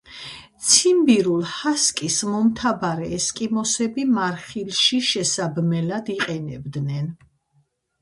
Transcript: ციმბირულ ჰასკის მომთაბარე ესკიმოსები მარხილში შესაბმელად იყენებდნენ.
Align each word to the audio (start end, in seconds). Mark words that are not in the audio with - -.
ციმბირულ 0.69 1.43
ჰასკის 1.57 2.15
მომთაბარე 2.31 3.11
ესკიმოსები 3.19 4.09
მარხილში 4.17 5.03
შესაბმელად 5.13 6.15
იყენებდნენ. 6.19 7.17